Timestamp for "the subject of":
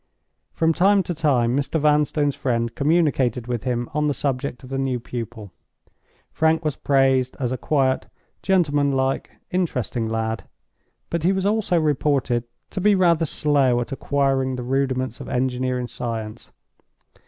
4.07-4.71